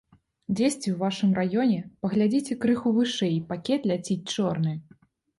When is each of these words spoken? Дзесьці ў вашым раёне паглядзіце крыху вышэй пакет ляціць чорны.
Дзесьці 0.59 0.89
ў 0.91 0.93
вашым 1.01 1.33
раёне 1.39 1.81
паглядзіце 2.05 2.57
крыху 2.63 2.93
вышэй 2.95 3.35
пакет 3.51 3.85
ляціць 3.91 4.19
чорны. 4.37 4.73